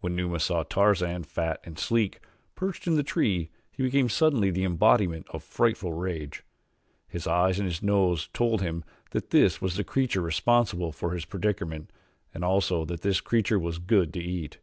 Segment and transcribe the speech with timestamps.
[0.00, 2.20] When Numa saw Tarzan, fat and sleek,
[2.54, 6.42] perched in the tree he became suddenly the embodiment of frightful rage.
[7.06, 11.26] His eyes and his nose told him that this was the creature responsible for his
[11.26, 11.90] predicament
[12.32, 14.60] and also that this creature was good to eat.